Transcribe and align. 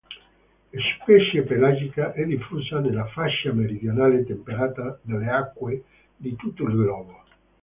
Specie 0.95 1.43
pelagica, 1.43 2.11
è 2.13 2.23
diffusa 2.25 2.79
nella 2.79 3.05
fascia 3.05 3.53
meridionale 3.53 4.25
temperata 4.25 4.97
delle 5.03 5.29
acque 5.29 5.83
di 6.17 6.35
tutto 6.35 6.63
il 6.63 6.71
globo. 6.73 7.23